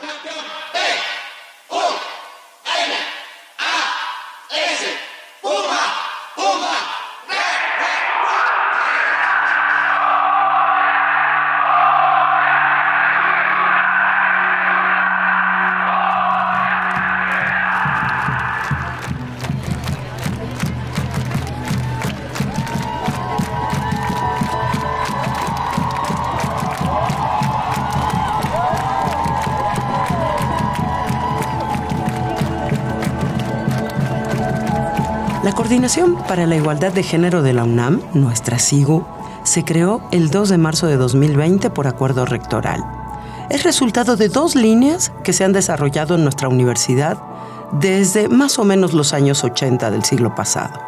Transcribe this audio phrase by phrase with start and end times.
[0.00, 0.69] La
[36.28, 39.04] Para la Igualdad de Género de la UNAM, nuestra SIGU,
[39.42, 42.84] se creó el 2 de marzo de 2020 por acuerdo rectoral.
[43.50, 47.18] Es resultado de dos líneas que se han desarrollado en nuestra universidad
[47.72, 50.78] desde más o menos los años 80 del siglo pasado.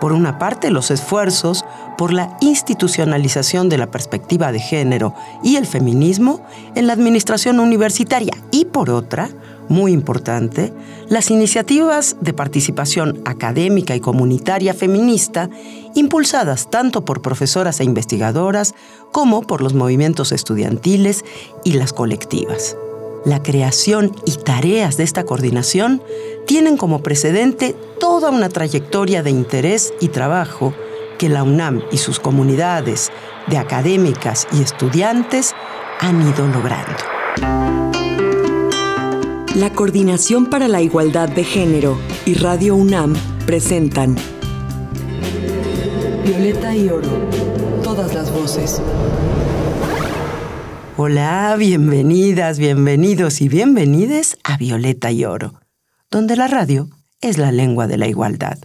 [0.00, 1.66] Por una parte, los esfuerzos
[1.98, 5.12] por la institucionalización de la perspectiva de género
[5.42, 6.40] y el feminismo
[6.74, 9.28] en la administración universitaria y por otra,
[9.68, 10.72] muy importante,
[11.08, 15.48] las iniciativas de participación académica y comunitaria feminista
[15.94, 18.74] impulsadas tanto por profesoras e investigadoras
[19.12, 21.24] como por los movimientos estudiantiles
[21.64, 22.76] y las colectivas.
[23.24, 26.02] La creación y tareas de esta coordinación
[26.46, 30.72] tienen como precedente toda una trayectoria de interés y trabajo
[31.18, 33.10] que la UNAM y sus comunidades
[33.48, 35.54] de académicas y estudiantes
[36.00, 38.37] han ido logrando.
[39.58, 44.14] La Coordinación para la Igualdad de Género y Radio UNAM presentan
[46.24, 47.28] Violeta y Oro,
[47.82, 48.80] todas las voces.
[50.96, 55.60] Hola, bienvenidas, bienvenidos y bienvenides a Violeta y Oro,
[56.08, 56.88] donde la radio
[57.20, 58.58] es la lengua de la igualdad.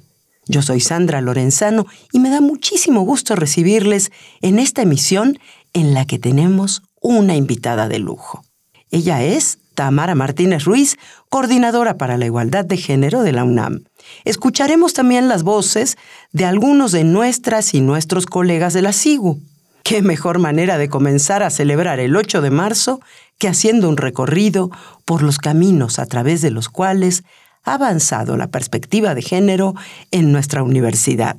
[0.45, 5.39] Yo soy Sandra Lorenzano y me da muchísimo gusto recibirles en esta emisión
[5.73, 8.45] en la que tenemos una invitada de lujo.
[8.91, 10.97] Ella es Tamara Martínez Ruiz,
[11.29, 13.83] coordinadora para la igualdad de género de la UNAM.
[14.25, 15.97] Escucharemos también las voces
[16.31, 19.41] de algunos de nuestras y nuestros colegas de la SIGU.
[19.83, 23.01] ¿Qué mejor manera de comenzar a celebrar el 8 de marzo
[23.37, 24.71] que haciendo un recorrido
[25.05, 27.23] por los caminos a través de los cuales
[27.63, 29.73] ha avanzado la perspectiva de género
[30.11, 31.35] en nuestra universidad?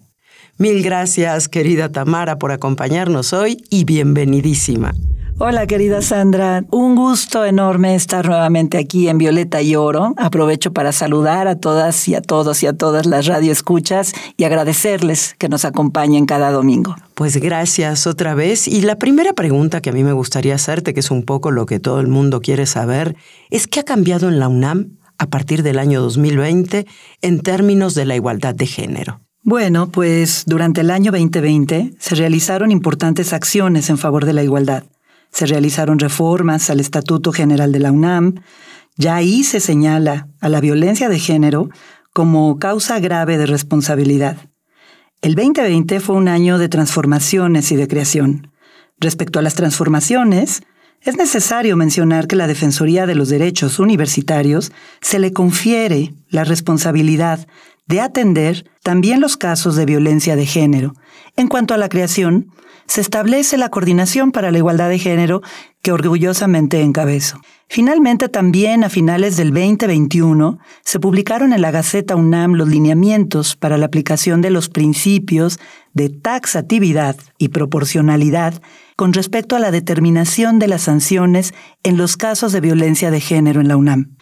[0.57, 4.95] Mil gracias, querida Tamara, por acompañarnos hoy y bienvenidísima.
[5.39, 10.15] Hola querida Sandra, un gusto enorme estar nuevamente aquí en Violeta y Oro.
[10.17, 15.35] Aprovecho para saludar a todas y a todos y a todas las radioescuchas y agradecerles
[15.37, 16.95] que nos acompañen cada domingo.
[17.15, 18.69] Pues gracias otra vez.
[18.69, 21.67] Y la primera pregunta que a mí me gustaría hacerte, que es un poco lo
[21.67, 23.17] que todo el mundo quiere saber,
[23.51, 26.87] es qué ha cambiado en la UNAM a partir del año 2020
[27.23, 29.21] en términos de la igualdad de género.
[29.43, 34.85] Bueno, pues durante el año 2020 se realizaron importantes acciones en favor de la igualdad
[35.35, 38.37] se realizaron reformas al Estatuto General de la UNAM.
[38.97, 41.69] Ya ahí se señala a la violencia de género
[42.13, 44.37] como causa grave de responsabilidad.
[45.23, 48.53] El 2020 fue un año de transformaciones y de creación.
[49.01, 50.63] Respecto a las transformaciones,
[51.01, 57.49] es necesario mencionar que la Defensoría de los Derechos Universitarios se le confiere la responsabilidad
[57.87, 60.95] de atender también los casos de violencia de género.
[61.37, 62.51] En cuanto a la creación,
[62.87, 65.43] se establece la Coordinación para la Igualdad de Género
[65.83, 67.41] que orgullosamente encabezo.
[67.69, 73.79] Finalmente, también a finales del 2021, se publicaron en la Gaceta UNAM los lineamientos para
[73.79, 75.59] la aplicación de los principios
[75.93, 78.61] de taxatividad y proporcionalidad
[78.97, 83.61] con respecto a la determinación de las sanciones en los casos de violencia de género
[83.61, 84.17] en la UNAM.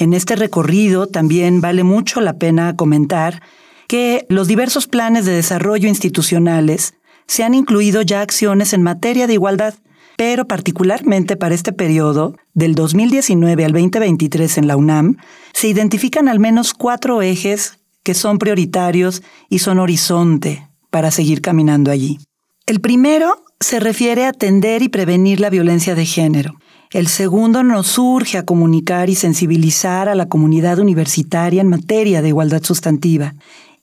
[0.00, 3.42] En este recorrido también vale mucho la pena comentar
[3.86, 6.94] que los diversos planes de desarrollo institucionales
[7.26, 9.74] se han incluido ya acciones en materia de igualdad,
[10.16, 15.18] pero particularmente para este periodo, del 2019 al 2023 en la UNAM,
[15.52, 21.90] se identifican al menos cuatro ejes que son prioritarios y son horizonte para seguir caminando
[21.90, 22.20] allí.
[22.64, 26.54] El primero se refiere a atender y prevenir la violencia de género.
[26.92, 32.28] El segundo nos urge a comunicar y sensibilizar a la comunidad universitaria en materia de
[32.28, 33.36] igualdad sustantiva.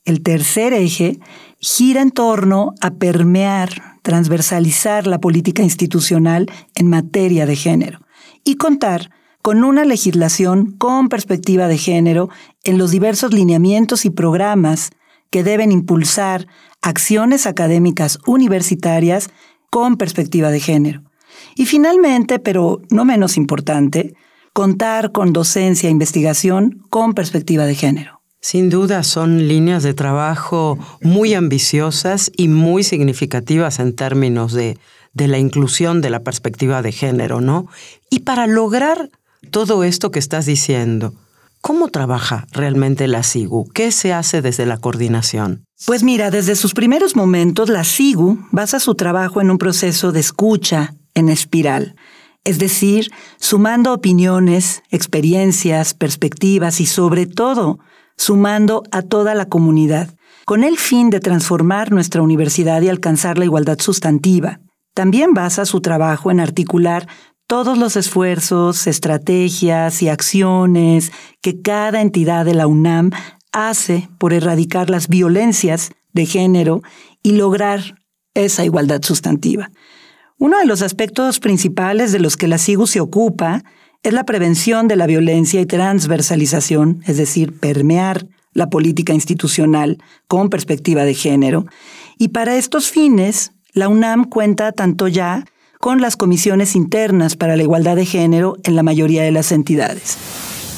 [0.04, 1.18] El tercer eje
[1.57, 8.01] gira en torno a permear, transversalizar la política institucional en materia de género
[8.44, 9.10] y contar
[9.42, 12.27] con una legislación con perspectiva de género
[12.65, 14.89] en los diversos lineamientos y programas
[15.30, 16.48] que deben impulsar
[16.81, 19.30] acciones académicas universitarias
[19.69, 21.06] con perspectiva de género.
[21.57, 24.13] Y finalmente, pero no menos importante,
[24.54, 28.21] contar con docencia e investigación con perspectiva de género.
[28.39, 34.77] Sin duda son líneas de trabajo muy ambiciosas y muy significativas en términos de,
[35.13, 37.68] de la inclusión de la perspectiva de género, ¿no?
[38.12, 39.10] Y para lograr
[39.50, 41.15] todo esto que estás diciendo,
[41.62, 43.68] ¿cómo trabaja realmente la SIGU?
[43.74, 45.65] ¿Qué se hace desde la coordinación?
[45.88, 50.19] Pues mira, desde sus primeros momentos, la SIGU basa su trabajo en un proceso de
[50.19, 51.96] escucha en espiral,
[52.44, 57.80] es decir, sumando opiniones, experiencias, perspectivas y sobre todo,
[58.16, 60.16] sumando a toda la comunidad,
[60.46, 64.62] con el fin de transformar nuestra universidad y alcanzar la igualdad sustantiva.
[64.94, 67.08] También basa su trabajo en articular
[67.48, 71.12] todos los esfuerzos, estrategias y acciones
[71.42, 73.12] que cada entidad de la UNAM
[73.52, 76.81] hace por erradicar las violencias de género
[77.24, 77.96] y lograr
[78.36, 79.72] esa igualdad sustantiva.
[80.39, 83.63] Uno de los aspectos principales de los que la SIGU se ocupa
[84.04, 89.98] es la prevención de la violencia y transversalización, es decir, permear la política institucional
[90.28, 91.66] con perspectiva de género.
[92.19, 95.44] Y para estos fines, la UNAM cuenta tanto ya
[95.80, 100.19] con las comisiones internas para la igualdad de género en la mayoría de las entidades.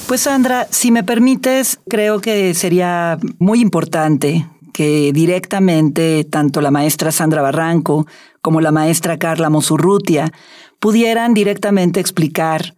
[0.08, 7.12] Pues Sandra, si me permites, creo que sería muy importante que directamente tanto la maestra
[7.12, 8.08] Sandra Barranco
[8.42, 10.32] como la maestra Carla Mosurrutia
[10.80, 12.76] pudieran directamente explicar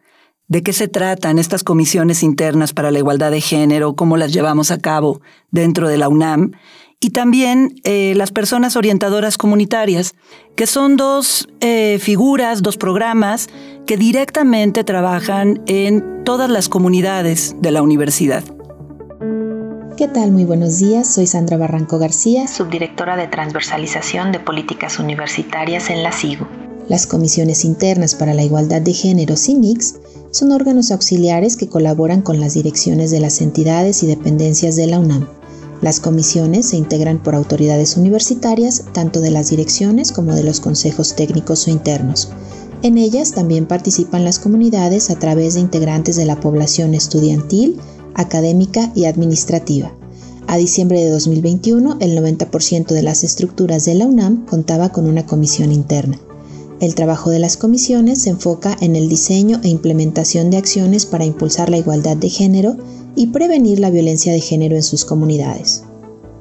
[0.47, 4.69] de qué se tratan estas comisiones internas para la igualdad de género, cómo las llevamos
[4.71, 6.51] a cabo dentro de la UNAM
[7.03, 10.13] y también eh, las personas orientadoras comunitarias,
[10.55, 13.49] que son dos eh, figuras, dos programas
[13.87, 18.43] que directamente trabajan en todas las comunidades de la universidad.
[20.01, 20.31] ¿Qué tal?
[20.31, 21.13] Muy buenos días.
[21.13, 26.47] Soy Sandra Barranco García, subdirectora de Transversalización de Políticas Universitarias en la SIGO.
[26.89, 29.99] Las comisiones internas para la igualdad de género CIMIX
[30.31, 34.97] son órganos auxiliares que colaboran con las direcciones de las entidades y dependencias de la
[34.97, 35.27] UNAM
[35.81, 41.15] las comisiones se integran por autoridades universitarias, tanto de las direcciones como de los consejos
[41.15, 42.31] técnicos o internos.
[42.83, 47.79] En ellas también participan las comunidades a través de integrantes de la población estudiantil,
[48.15, 49.93] académica y administrativa.
[50.47, 55.25] A diciembre de 2021, el 90% de las estructuras de la UNAM contaba con una
[55.25, 56.19] comisión interna.
[56.79, 61.25] El trabajo de las comisiones se enfoca en el diseño e implementación de acciones para
[61.25, 62.77] impulsar la igualdad de género,
[63.15, 65.83] y prevenir la violencia de género en sus comunidades.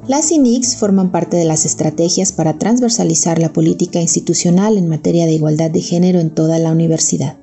[0.06, 5.34] Las INICs forman parte de las estrategias para transversalizar la política institucional en materia de
[5.34, 7.38] igualdad de género en toda la universidad,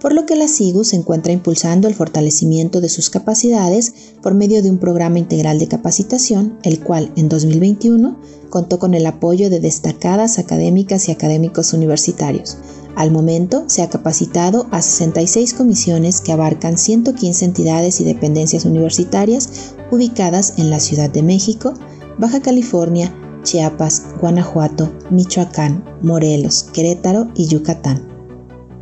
[0.00, 3.92] por lo que la SIGU se encuentra impulsando el fortalecimiento de sus capacidades
[4.22, 8.18] por medio de un programa integral de capacitación, el cual en 2021
[8.50, 12.58] contó con el apoyo de destacadas académicas y académicos universitarios,
[12.98, 19.74] al momento se ha capacitado a 66 comisiones que abarcan 115 entidades y dependencias universitarias
[19.92, 21.74] ubicadas en la Ciudad de México,
[22.18, 23.14] Baja California,
[23.44, 28.07] Chiapas, Guanajuato, Michoacán, Morelos, Querétaro y Yucatán.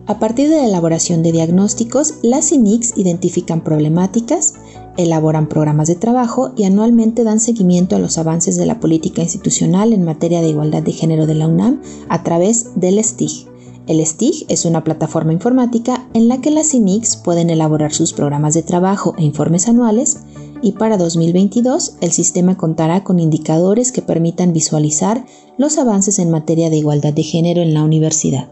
[0.07, 4.55] A partir de la elaboración de diagnósticos, las CINICs identifican problemáticas,
[4.97, 9.93] elaboran programas de trabajo y anualmente dan seguimiento a los avances de la política institucional
[9.93, 13.49] en materia de igualdad de género de la UNAM a través del STIG,
[13.87, 18.55] el STIG es una plataforma informática en la que las CINICs pueden elaborar sus programas
[18.55, 20.19] de trabajo e informes anuales
[20.61, 25.25] y para 2022 el sistema contará con indicadores que permitan visualizar
[25.57, 28.49] los avances en materia de igualdad de género en la universidad.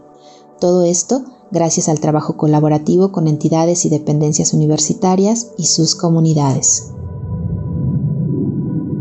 [0.61, 6.93] Todo esto gracias al trabajo colaborativo con entidades y dependencias universitarias y sus comunidades.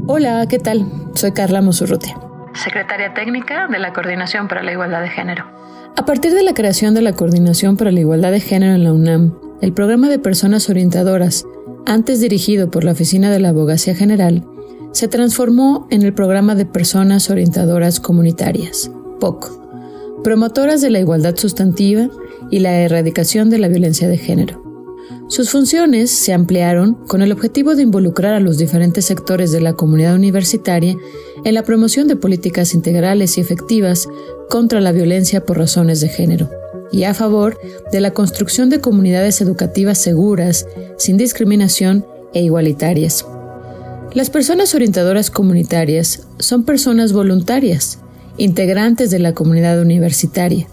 [0.06, 0.86] Hola, ¿qué tal?
[1.14, 2.18] Soy Carla Mosurrutia,
[2.52, 5.44] secretaria técnica de la Coordinación para la Igualdad de Género.
[5.96, 8.92] A partir de la creación de la Coordinación para la Igualdad de Género en la
[8.92, 11.46] UNAM, el programa de personas orientadoras,
[11.86, 14.44] antes dirigido por la Oficina de la Abogacía General,
[14.92, 18.90] se transformó en el programa de personas orientadoras comunitarias,
[19.20, 22.08] POC, promotoras de la igualdad sustantiva
[22.54, 24.62] y la erradicación de la violencia de género.
[25.26, 29.72] Sus funciones se ampliaron con el objetivo de involucrar a los diferentes sectores de la
[29.72, 30.96] comunidad universitaria
[31.44, 34.06] en la promoción de políticas integrales y efectivas
[34.48, 36.48] contra la violencia por razones de género
[36.92, 37.58] y a favor
[37.90, 40.64] de la construcción de comunidades educativas seguras,
[40.96, 43.26] sin discriminación e igualitarias.
[44.12, 47.98] Las personas orientadoras comunitarias son personas voluntarias,
[48.36, 50.68] integrantes de la comunidad universitaria,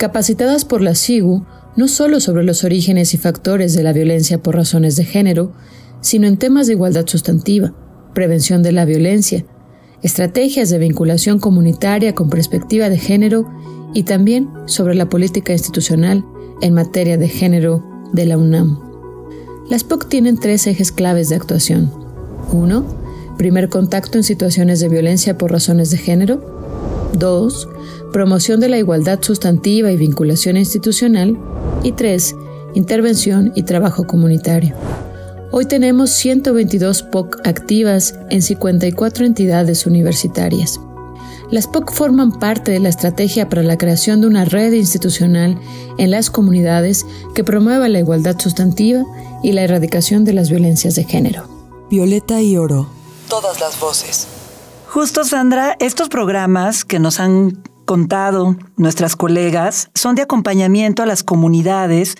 [0.00, 1.44] capacitadas por la SIGU
[1.76, 5.52] no solo sobre los orígenes y factores de la violencia por razones de género,
[6.00, 7.74] sino en temas de igualdad sustantiva,
[8.14, 9.44] prevención de la violencia,
[10.02, 13.46] estrategias de vinculación comunitaria con perspectiva de género
[13.92, 16.24] y también sobre la política institucional
[16.62, 18.80] en materia de género de la UNAM.
[19.68, 21.92] Las POC tienen tres ejes claves de actuación.
[22.52, 22.86] 1.
[23.36, 27.10] Primer contacto en situaciones de violencia por razones de género.
[27.18, 27.68] 2.
[28.12, 31.38] Promoción de la igualdad sustantiva y vinculación institucional.
[31.84, 32.34] Y 3.
[32.74, 34.74] Intervención y trabajo comunitario.
[35.52, 40.80] Hoy tenemos 122 POC activas en 54 entidades universitarias.
[41.50, 45.58] Las POC forman parte de la estrategia para la creación de una red institucional
[45.98, 49.04] en las comunidades que promueva la igualdad sustantiva
[49.42, 51.48] y la erradicación de las violencias de género.
[51.90, 52.88] Violeta y Oro.
[53.28, 54.26] Todas las voces.
[54.88, 61.24] Justo, Sandra, estos programas que nos han contado nuestras colegas son de acompañamiento a las
[61.24, 62.14] comunidades,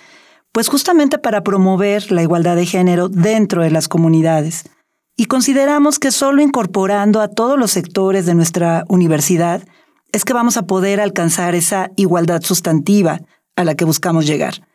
[0.51, 4.65] pues justamente para promover la igualdad de género dentro de las comunidades
[5.17, 9.63] y consideramos que solo incorporando a todos los sectores de nuestra universidad
[10.11, 13.21] es que vamos a poder alcanzar esa igualdad sustantiva
[13.55, 14.67] a la que buscamos llegar.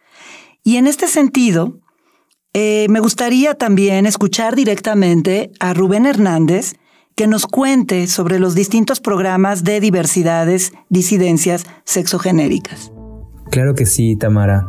[0.63, 1.81] Y en este sentido,
[2.53, 6.75] eh, me gustaría también escuchar directamente a Rubén Hernández,
[7.15, 12.91] que nos cuente sobre los distintos programas de diversidades, disidencias sexogenéricas.
[13.51, 14.67] Claro que sí, Tamara.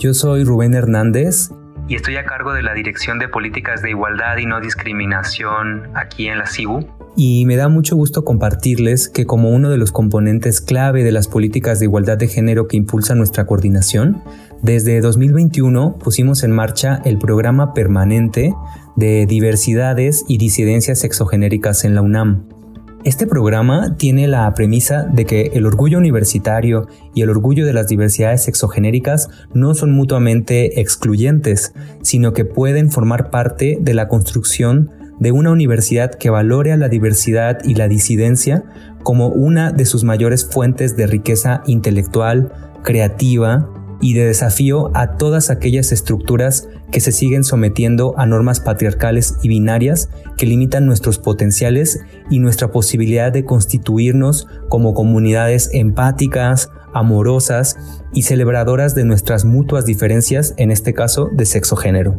[0.00, 1.50] Yo soy Rubén Hernández
[1.86, 6.26] y estoy a cargo de la Dirección de Políticas de Igualdad y No Discriminación aquí
[6.28, 6.86] en la CIBU.
[7.16, 11.28] Y me da mucho gusto compartirles que como uno de los componentes clave de las
[11.28, 14.22] políticas de igualdad de género que impulsa nuestra coordinación,
[14.62, 18.52] desde 2021 pusimos en marcha el programa permanente
[18.96, 22.48] de diversidades y disidencias sexogenéricas en la UNAM,
[23.04, 27.86] este programa tiene la premisa de que el orgullo universitario y el orgullo de las
[27.86, 35.32] diversidades sexogenéricas no son mutuamente excluyentes, sino que pueden formar parte de la construcción de
[35.32, 38.64] una universidad que valore a la diversidad y la disidencia
[39.02, 43.68] como una de sus mayores fuentes de riqueza intelectual, creativa
[44.04, 49.48] y de desafío a todas aquellas estructuras que se siguen sometiendo a normas patriarcales y
[49.48, 57.78] binarias que limitan nuestros potenciales y nuestra posibilidad de constituirnos como comunidades empáticas, amorosas
[58.12, 62.14] y celebradoras de nuestras mutuas diferencias, en este caso de sexo género.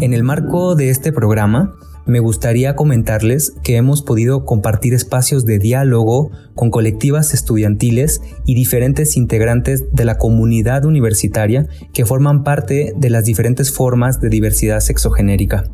[0.00, 1.74] En el marco de este programa,
[2.06, 9.16] me gustaría comentarles que hemos podido compartir espacios de diálogo con colectivas estudiantiles y diferentes
[9.16, 15.64] integrantes de la comunidad universitaria que forman parte de las diferentes formas de diversidad sexogenérica.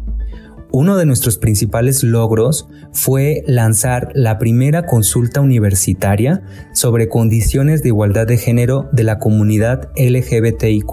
[0.73, 6.43] Uno de nuestros principales logros fue lanzar la primera consulta universitaria
[6.75, 10.91] sobre condiciones de igualdad de género de la comunidad LGBTIQ,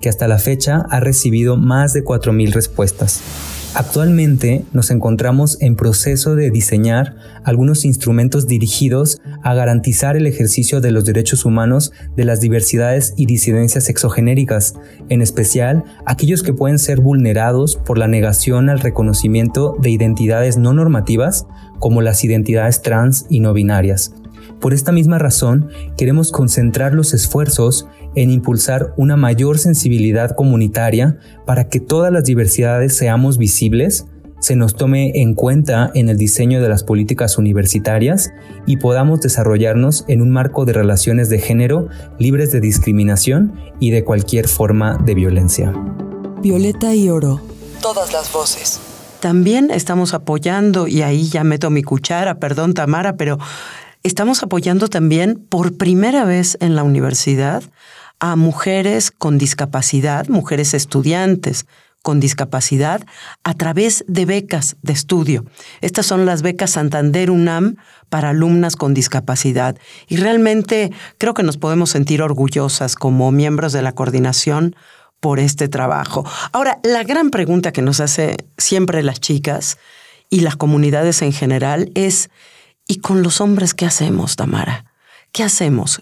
[0.00, 3.20] que hasta la fecha ha recibido más de 4.000 respuestas.
[3.76, 10.92] Actualmente nos encontramos en proceso de diseñar algunos instrumentos dirigidos a garantizar el ejercicio de
[10.92, 14.74] los derechos humanos de las diversidades y disidencias sexogenéricas,
[15.08, 20.72] en especial aquellos que pueden ser vulnerados por la negación al reconocimiento de identidades no
[20.72, 21.48] normativas
[21.80, 24.14] como las identidades trans y no binarias.
[24.60, 31.68] Por esta misma razón, queremos concentrar los esfuerzos en impulsar una mayor sensibilidad comunitaria para
[31.68, 34.06] que todas las diversidades seamos visibles,
[34.44, 38.30] se nos tome en cuenta en el diseño de las políticas universitarias
[38.66, 44.04] y podamos desarrollarnos en un marco de relaciones de género libres de discriminación y de
[44.04, 45.72] cualquier forma de violencia.
[46.42, 47.40] Violeta y Oro.
[47.80, 48.80] Todas las voces.
[49.20, 53.38] También estamos apoyando, y ahí ya meto mi cuchara, perdón Tamara, pero
[54.02, 57.62] estamos apoyando también por primera vez en la universidad
[58.24, 61.66] a mujeres con discapacidad, mujeres estudiantes
[62.00, 63.04] con discapacidad,
[63.44, 65.44] a través de becas de estudio.
[65.82, 67.76] Estas son las becas Santander UNAM
[68.08, 69.76] para alumnas con discapacidad.
[70.08, 74.74] Y realmente creo que nos podemos sentir orgullosas como miembros de la coordinación
[75.20, 76.24] por este trabajo.
[76.52, 79.76] Ahora, la gran pregunta que nos hace siempre las chicas
[80.30, 82.30] y las comunidades en general es,
[82.88, 84.86] ¿y con los hombres qué hacemos, Tamara?
[85.30, 86.00] ¿Qué hacemos?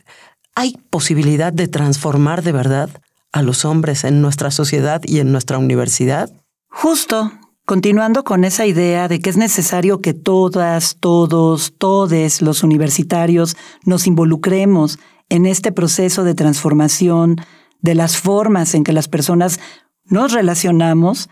[0.54, 2.90] ¿Hay posibilidad de transformar de verdad
[3.32, 6.30] a los hombres en nuestra sociedad y en nuestra universidad?
[6.68, 7.32] Justo,
[7.64, 13.56] continuando con esa idea de que es necesario que todas, todos, todes los universitarios
[13.86, 14.98] nos involucremos
[15.30, 17.36] en este proceso de transformación
[17.80, 19.58] de las formas en que las personas
[20.04, 21.30] nos relacionamos,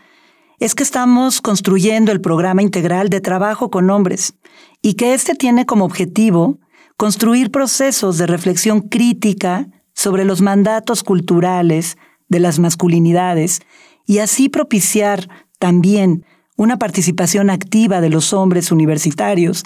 [0.59, 4.33] es que estamos construyendo el programa integral de trabajo con hombres
[4.81, 6.57] y que este tiene como objetivo
[7.01, 11.97] construir procesos de reflexión crítica sobre los mandatos culturales
[12.29, 13.61] de las masculinidades
[14.05, 15.27] y así propiciar
[15.57, 16.27] también
[16.57, 19.63] una participación activa de los hombres universitarios,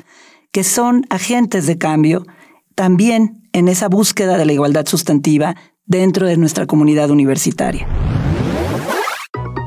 [0.54, 2.26] que son agentes de cambio,
[2.74, 7.86] también en esa búsqueda de la igualdad sustantiva dentro de nuestra comunidad universitaria.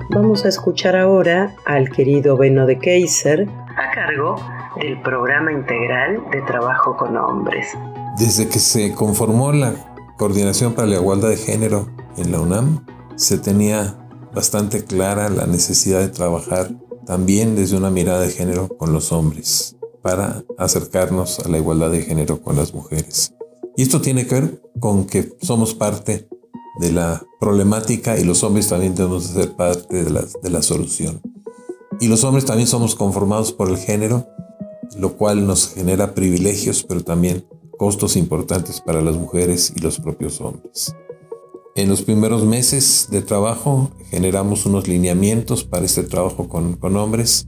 [0.08, 3.46] Vamos a escuchar ahora al querido Beno de Kaiser
[3.76, 4.37] a cargo
[4.78, 7.66] del programa integral de trabajo con hombres.
[8.18, 9.75] Desde que se conformó la
[10.16, 12.85] Coordinación para la Igualdad de Género en la UNAM,
[13.16, 13.97] se tenía
[14.35, 16.70] bastante clara la necesidad de trabajar
[17.06, 22.02] también desde una mirada de género con los hombres para acercarnos a la igualdad de
[22.02, 23.35] género con las mujeres.
[23.76, 26.28] Y esto tiene que ver con que somos parte
[26.80, 30.62] de la problemática y los hombres también tenemos que ser parte de la, de la
[30.62, 31.20] solución.
[32.00, 34.26] Y los hombres también somos conformados por el género,
[34.97, 40.40] lo cual nos genera privilegios, pero también costos importantes para las mujeres y los propios
[40.40, 40.95] hombres.
[41.76, 47.47] En los primeros meses de trabajo generamos unos lineamientos para este trabajo con, con hombres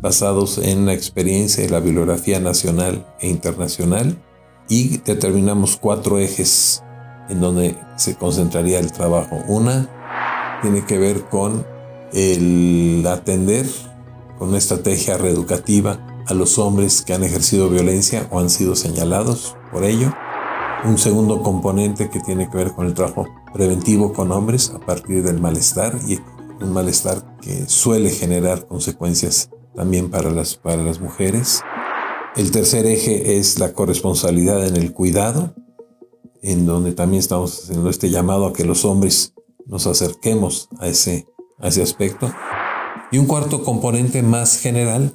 [0.00, 4.22] basados en la experiencia y la bibliografía nacional e internacional
[4.68, 6.82] y determinamos cuatro ejes
[7.28, 9.38] en donde se concentraría el trabajo.
[9.48, 11.64] Una tiene que ver con
[12.12, 13.66] el atender
[14.38, 19.56] con una estrategia reeducativa a los hombres que han ejercido violencia o han sido señalados
[19.72, 20.12] por ello.
[20.84, 25.22] Un segundo componente que tiene que ver con el trabajo preventivo con hombres a partir
[25.22, 26.18] del malestar y
[26.62, 31.62] un malestar que suele generar consecuencias también para las, para las mujeres.
[32.36, 35.54] El tercer eje es la corresponsabilidad en el cuidado,
[36.42, 39.34] en donde también estamos haciendo este llamado a que los hombres
[39.66, 41.26] nos acerquemos a ese,
[41.58, 42.32] a ese aspecto.
[43.12, 45.12] Y un cuarto componente más general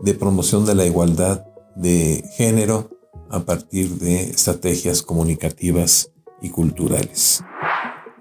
[0.00, 2.90] de promoción de la igualdad de género
[3.30, 6.10] a partir de estrategias comunicativas
[6.40, 7.42] y culturales.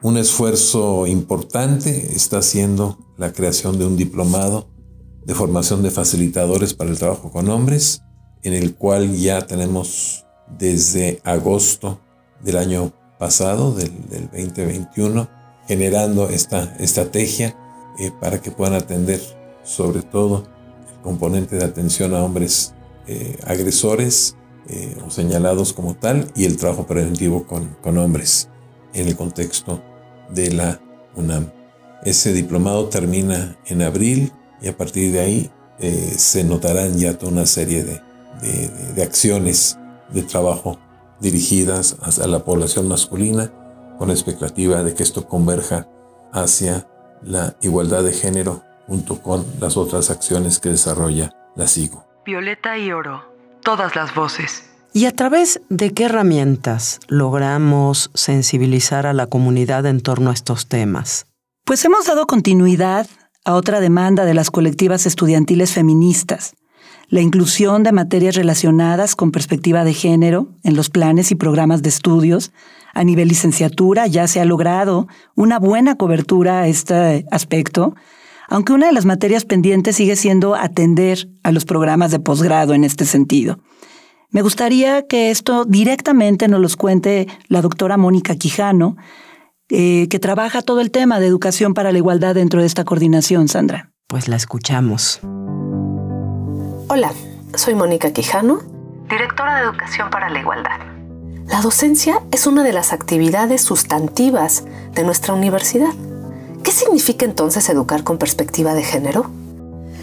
[0.02, 4.70] Un esfuerzo importante está haciendo la creación de un diplomado
[5.26, 8.02] de formación de facilitadores para el trabajo con hombres,
[8.44, 10.26] en el cual ya tenemos
[10.60, 12.00] desde agosto
[12.44, 13.92] del año pasado, del,
[14.32, 15.28] 2021,
[15.68, 17.58] generando esta estrategia
[17.98, 19.20] eh, para que puedan atender
[19.64, 20.48] sobre todo
[21.06, 22.74] componente de atención a hombres
[23.08, 24.36] eh, agresores
[24.68, 28.50] eh, o señalados como tal y el trabajo preventivo con, con hombres
[28.94, 29.84] en el contexto
[30.32, 30.82] de la
[31.16, 31.52] UNAM.
[32.04, 37.32] Ese diplomado termina en abril y a partir de ahí eh, se notarán ya toda
[37.32, 38.02] una serie de,
[38.96, 39.78] de, acciones
[40.12, 40.80] de trabajo
[41.22, 43.54] dirigidas hacia la población masculina
[44.00, 45.88] con la expectativa de que esto converja
[46.34, 46.88] hacia
[47.22, 52.06] la igualdad de género junto con las otras acciones que desarrolla la SIGO.
[52.26, 53.24] Violeta y Oro,
[53.64, 54.64] todas las voces.
[54.94, 60.68] ¿Y a través de qué herramientas logramos sensibilizar a la comunidad en torno a estos
[60.68, 61.26] temas?
[61.66, 63.08] Pues hemos dado continuidad
[63.44, 66.56] a otra demanda de las colectivas estudiantiles feministas,
[67.10, 71.90] la inclusión de materias relacionadas con perspectiva de género en los planes y programas de
[71.90, 72.52] estudios.
[72.94, 77.96] A nivel licenciatura ya se ha logrado una buena cobertura a este aspecto,
[78.50, 82.84] aunque una de las materias pendientes sigue siendo atender a los programas de posgrado en
[82.84, 83.60] este sentido.
[84.30, 88.98] Me gustaría que esto directamente nos los cuente la doctora Mónica Quijano,
[89.70, 93.48] eh, que trabaja todo el tema de educación para la igualdad dentro de esta coordinación,
[93.48, 93.92] Sandra.
[94.08, 95.22] Pues la escuchamos.
[96.88, 97.14] Hola,
[97.56, 98.60] soy Mónica Quijano,
[99.10, 100.80] directora de Educación para la Igualdad.
[101.48, 105.94] La docencia es una de las actividades sustantivas de nuestra universidad.
[106.66, 109.30] ¿Qué significa entonces educar con perspectiva de género?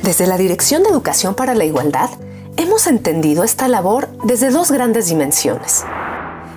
[0.04, 2.08] Desde la Dirección de Educación para la Igualdad,
[2.56, 5.82] hemos entendido esta labor desde dos grandes dimensiones.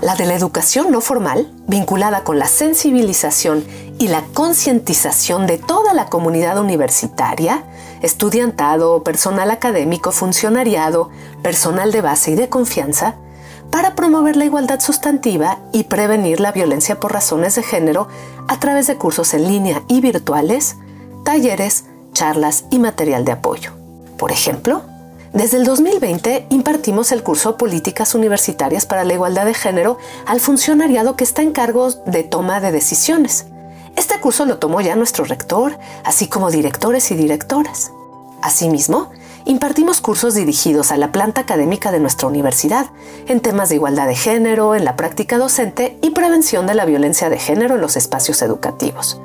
[0.02, 3.66] La de la educación no formal, vinculada con la sensibilización
[3.98, 7.64] y la concientización de toda la comunidad universitaria,
[8.04, 11.10] estudiantado, personal académico, funcionariado,
[11.42, 13.16] personal de base y de confianza,
[13.76, 18.08] para promover la igualdad sustantiva y prevenir la violencia por razones de género
[18.48, 20.78] a través de cursos en línea y virtuales,
[21.26, 21.84] talleres,
[22.14, 23.74] charlas y material de apoyo.
[24.18, 24.84] Por ejemplo,
[25.34, 31.18] desde el 2020 impartimos el curso Políticas Universitarias para la Igualdad de Género al funcionariado
[31.18, 33.48] que está en cargo de toma de decisiones.
[33.98, 37.92] Este curso lo tomó ya nuestro rector, así como directores y directoras.
[38.42, 39.12] Asimismo,
[39.46, 42.88] impartimos cursos dirigidos a la planta académica de nuestra universidad
[43.28, 47.30] en temas de igualdad de género, en la práctica docente y prevención de la violencia
[47.30, 49.22] de género en los espacios educativos.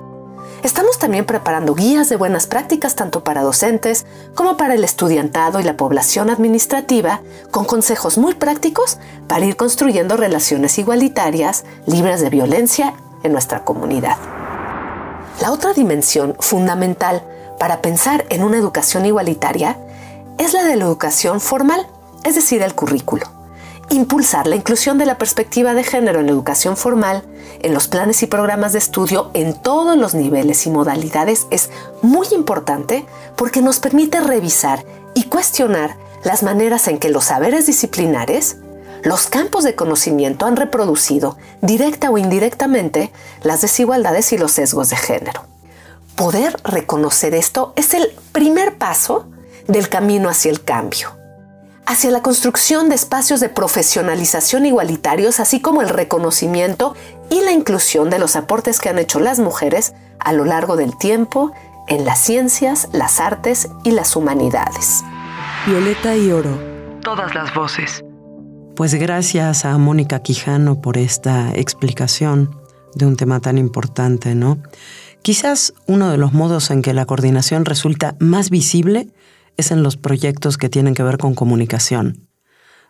[0.62, 4.04] Estamos también preparando guías de buenas prácticas tanto para docentes
[4.35, 10.18] como para el estudiantado y la población administrativa, con consejos muy prácticos para ir construyendo
[10.18, 14.18] relaciones igualitarias, libres de violencia en nuestra comunidad.
[15.40, 17.22] La otra dimensión fundamental
[17.59, 19.78] para pensar en una educación igualitaria
[20.40, 21.87] es la de la educación formal,
[22.24, 23.26] es decir, el currículo.
[23.90, 27.24] impulsar la inclusión de la perspectiva de género en la educación formal,
[27.61, 32.29] en los planes y programas de estudio, en todos los niveles y modalidades es muy
[32.31, 33.05] importante
[33.37, 38.59] porque nos permite revisar y cuestionar las maneras en que los saberes disciplinares,
[39.03, 44.96] los campos de conocimiento han reproducido, directa o indirectamente, las desigualdades y los sesgos de
[44.96, 45.42] género.
[46.14, 49.26] Poder reconocer esto es el primer paso
[49.70, 51.20] del camino hacia el cambio
[51.90, 56.94] hacia la construcción de espacios de profesionalización igualitarios, así como el reconocimiento
[57.30, 60.96] y la inclusión de los aportes que han hecho las mujeres a lo largo del
[60.96, 61.50] tiempo
[61.88, 65.02] en las ciencias, las artes y las humanidades.
[65.66, 66.56] Violeta y Oro.
[67.02, 68.04] Todas las voces.
[68.76, 72.54] Pues gracias a Mónica Quijano por esta explicación
[72.94, 74.59] de un tema tan importante, ¿no?
[75.22, 79.09] Quizás uno de los modos en que la coordinación resulta más visible
[79.70, 82.26] en los proyectos que tienen que ver con comunicación.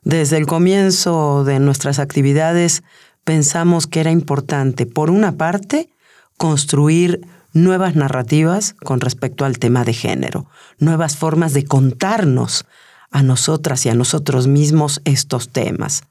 [0.02, 2.82] Desde el comienzo de nuestras actividades
[3.24, 5.90] pensamos que era importante, por una parte,
[6.36, 7.20] construir
[7.52, 10.46] nuevas narrativas con respecto al tema de género,
[10.78, 12.64] nuevas formas de contarnos
[13.10, 16.02] a nosotras y a nosotros mismos estos temas.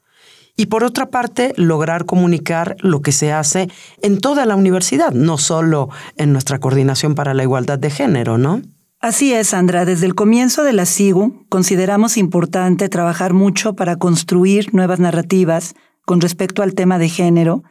[0.56, 3.68] Y por otra parte, lograr comunicar lo que se hace
[4.02, 8.60] en toda la universidad, no solo en nuestra coordinación para la igualdad de género, ¿no?
[9.00, 9.86] Así es, Sandra.
[9.86, 16.20] Desde el comienzo de la SIGU consideramos importante trabajar mucho para construir nuevas narrativas con
[16.20, 17.62] respecto al tema de género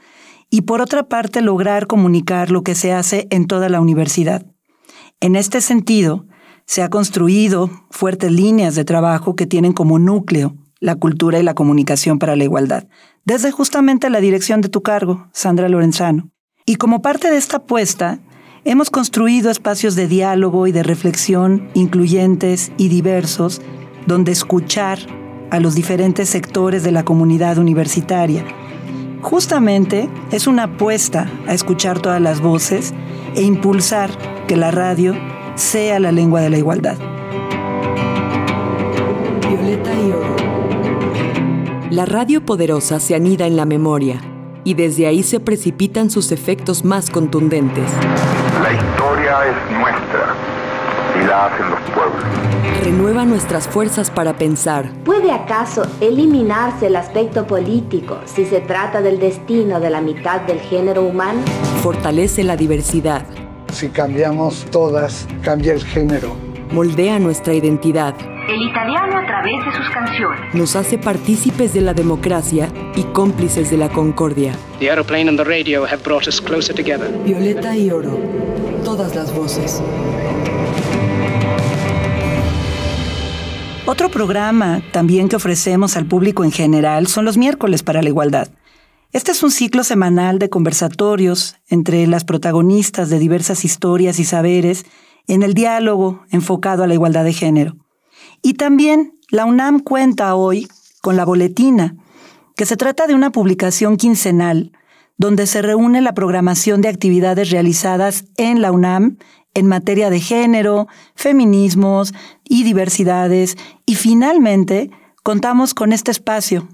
[0.50, 4.44] y por otra parte lograr comunicar lo que se hace en toda la universidad.
[5.20, 6.26] En este sentido,
[6.66, 11.54] se ha construido fuertes líneas de trabajo que tienen como núcleo la cultura y la
[11.54, 12.88] comunicación para la igualdad,
[13.24, 16.32] desde justamente la dirección de tu cargo, Sandra Lorenzano.
[16.66, 18.20] Y como parte de esta apuesta,
[18.66, 23.62] Hemos construido espacios de diálogo y de reflexión incluyentes y diversos,
[24.06, 25.00] donde escuchar
[25.50, 28.44] a los diferentes sectores de la comunidad universitaria.
[29.22, 32.94] Justamente es una apuesta a escuchar todas las voces
[33.34, 34.12] e impulsar
[34.46, 35.16] que la radio
[35.56, 36.98] sea la lengua de la igualdad.
[39.48, 40.36] Violeta y Oro.
[41.92, 44.22] La radio poderosa se anida en la memoria
[44.66, 47.90] y desde ahí se precipitan sus efectos más contundentes.
[48.62, 50.36] La historia es nuestra
[51.18, 52.84] y la hacen los pueblos.
[52.84, 54.92] Renueva nuestras fuerzas para pensar.
[55.06, 60.60] ¿Puede acaso eliminarse el aspecto político si se trata del destino de la mitad del
[60.60, 61.40] género humano?
[61.82, 63.26] Fortalece la diversidad.
[63.72, 66.36] Si cambiamos todas, cambia el género.
[66.72, 68.14] Moldea nuestra identidad
[68.50, 70.54] el italiano a través de sus canciones.
[70.54, 74.54] Nos hace partícipes de la democracia y cómplices de la concordia.
[74.80, 77.12] The aeroplane and the radio have brought us closer together.
[77.24, 78.18] Violeta y oro,
[79.08, 79.82] las voces.
[83.86, 88.50] Otro programa también que ofrecemos al público en general son los miércoles para la igualdad.
[89.14, 94.86] Este es un ciclo semanal de conversatorios entre las protagonistas de diversas historias y saberes
[95.28, 97.78] en el diálogo enfocado a la igualdad de género.
[98.42, 100.68] Y también la UNAM cuenta hoy
[101.02, 101.96] con la Boletina,
[102.58, 104.74] que se trata de una publicación quincenal
[105.20, 109.18] donde se reúne la programación de actividades realizadas en la UNAM
[109.54, 113.56] en materia de género, feminismos y diversidades.
[113.86, 114.90] Y finalmente
[115.22, 116.70] contamos con este espacio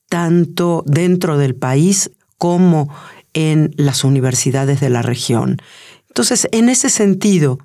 [0.10, 2.90] tanto dentro del país como
[3.34, 5.62] en las universidades de la región.
[6.08, 7.60] Entonces, en ese sentido,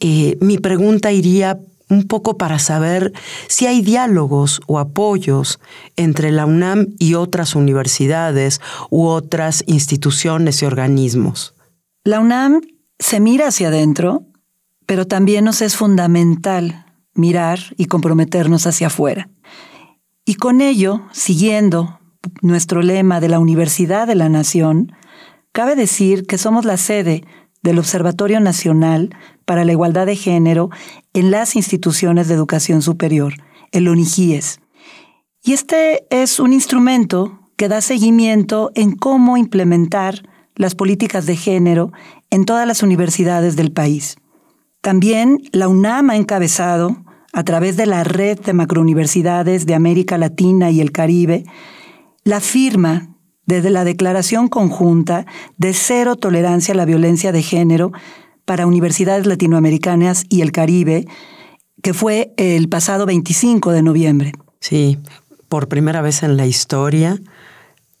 [0.00, 3.12] eh, mi pregunta iría un poco para saber
[3.48, 5.60] si hay diálogos o apoyos
[5.96, 11.54] entre la UNAM y otras universidades u otras instituciones y organismos.
[12.04, 12.62] La UNAM
[12.98, 14.24] se mira hacia adentro,
[14.86, 19.28] pero también nos es fundamental mirar y comprometernos hacia afuera.
[20.24, 21.98] Y con ello, siguiendo
[22.40, 24.92] nuestro lema de la Universidad de la Nación,
[25.50, 27.24] cabe decir que somos la sede
[27.62, 30.70] del Observatorio Nacional para la Igualdad de Género
[31.12, 33.34] en las instituciones de educación superior,
[33.72, 34.60] el ONIGIES.
[35.42, 40.22] Y este es un instrumento que da seguimiento en cómo implementar
[40.54, 41.92] las políticas de género
[42.30, 44.16] en todas las universidades del país.
[44.80, 50.70] También la UNAM ha encabezado, a través de la red de macrouniversidades de América Latina
[50.70, 51.44] y el Caribe,
[52.24, 53.16] la firma
[53.46, 57.92] desde la Declaración Conjunta de Cero Tolerancia a la Violencia de Género
[58.44, 61.06] para Universidades Latinoamericanas y el Caribe,
[61.82, 64.32] que fue el pasado 25 de noviembre.
[64.60, 64.98] Sí,
[65.48, 67.18] por primera vez en la historia,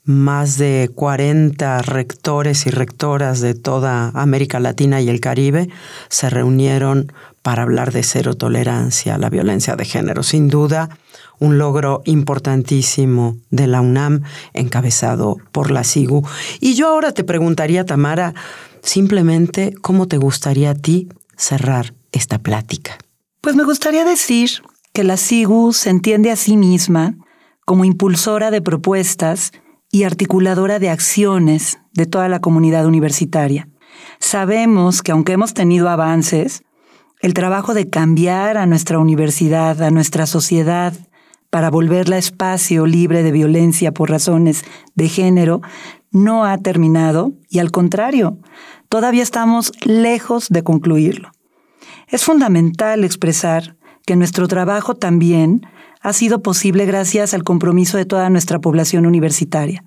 [0.04, 5.68] más de 40 rectores y rectoras de toda América Latina y el Caribe
[6.08, 10.22] se reunieron para hablar de cero tolerancia a la violencia de género.
[10.22, 10.88] Sin duda,
[11.38, 14.22] un logro importantísimo de la UNAM
[14.54, 16.26] encabezado por la SIGU.
[16.60, 18.34] Y yo ahora te preguntaría, Tamara,
[18.82, 22.96] simplemente, ¿cómo te gustaría a ti cerrar esta plática?
[23.40, 27.16] Pues me gustaría decir que la SIGU se entiende a sí misma
[27.64, 29.52] como impulsora de propuestas
[29.90, 33.68] y articuladora de acciones de toda la comunidad universitaria.
[34.20, 36.62] Sabemos que aunque hemos tenido avances,
[37.22, 40.92] el trabajo de cambiar a nuestra universidad, a nuestra sociedad,
[41.50, 44.64] para volverla espacio libre de violencia por razones
[44.96, 45.60] de género,
[46.10, 48.38] no ha terminado y al contrario,
[48.88, 51.30] todavía estamos lejos de concluirlo.
[52.08, 55.64] Es fundamental expresar que nuestro trabajo también
[56.00, 59.84] ha sido posible gracias al compromiso de toda nuestra población universitaria,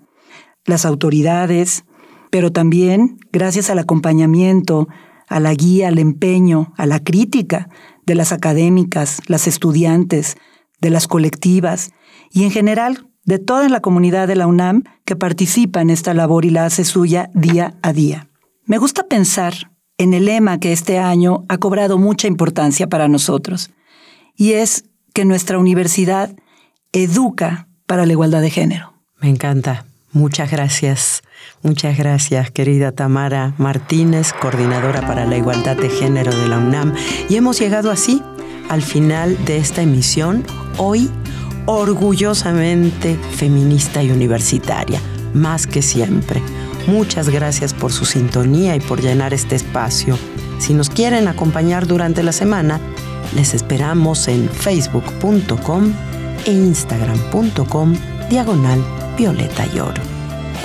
[0.64, 1.84] las autoridades,
[2.30, 4.88] pero también gracias al acompañamiento,
[5.28, 7.70] a la guía, al empeño, a la crítica
[8.06, 10.38] de las académicas, las estudiantes,
[10.82, 11.92] de las colectivas
[12.32, 16.46] y en general de toda la comunidad de la UNAM que participa en esta labor
[16.46, 18.30] y la hace suya día a día.
[18.66, 23.72] Me gusta pensar en el lema que este año ha cobrado mucha importancia para nosotros,
[24.36, 26.36] y es que nuestra universidad
[26.92, 28.94] educa para la igualdad de género.
[29.22, 29.86] Me encanta.
[30.16, 31.24] Muchas gracias.
[31.62, 36.94] Muchas gracias, querida Tamara Martínez, coordinadora para la igualdad de género de la UNAM.
[37.28, 38.24] Y hemos llegado así
[38.70, 40.46] al final de esta emisión,
[40.78, 41.10] hoy
[41.66, 45.02] orgullosamente feminista y universitaria,
[45.34, 46.42] más que siempre.
[46.88, 50.18] Muchas gracias por su sintonía y por llenar este espacio.
[50.60, 52.80] Si nos quieren acompañar durante la semana,
[53.36, 55.92] les esperamos en facebook.com
[56.46, 57.98] e instagram.com
[58.30, 60.02] diagonal violeta y oro.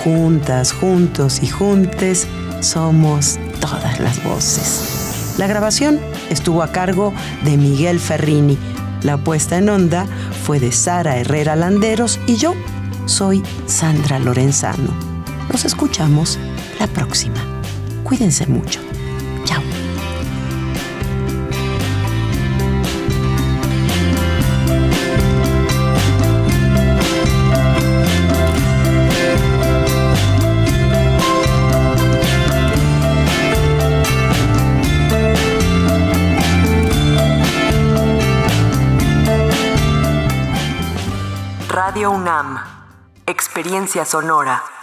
[0.04, 2.26] Juntas, juntos y juntes
[2.60, 5.34] somos todas las voces.
[5.38, 7.12] La grabación estuvo a cargo
[7.44, 8.58] de Miguel Ferrini.
[9.02, 10.06] La puesta en onda
[10.44, 12.54] fue de Sara Herrera Landeros y yo
[13.06, 14.90] soy Sandra Lorenzano.
[15.50, 16.38] Nos escuchamos
[16.78, 17.42] la próxima.
[18.04, 18.89] Cuídense mucho.
[43.60, 44.79] Experiencia Sonora.